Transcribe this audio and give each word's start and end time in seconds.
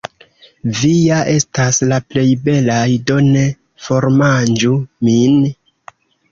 Vi 0.77 0.89
ja 0.93 1.19
estas 1.33 1.81
la 1.91 1.99
plej 2.15 2.25
belaj, 2.49 2.87
do 3.11 3.21
ne 3.29 3.45
formanĝu 3.91 4.75
min. 5.07 5.41